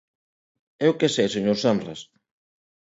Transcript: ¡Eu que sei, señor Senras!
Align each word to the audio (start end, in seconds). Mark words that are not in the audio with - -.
¡Eu 0.85 0.91
que 0.99 1.09
sei, 1.15 1.27
señor 1.35 1.57
Senras! 1.63 1.99